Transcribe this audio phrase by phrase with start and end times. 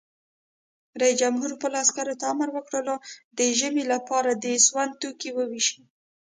[1.01, 2.85] رئیس جمهور خپلو عسکرو ته امر وکړ؛
[3.37, 5.79] د ژمي لپاره د سون توکي وویشئ!